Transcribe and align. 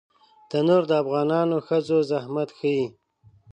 تنور 0.49 0.83
د 0.87 0.91
افغانو 1.01 1.57
ښځو 1.67 1.97
زحمت 2.11 2.49
ښيي 2.57 2.85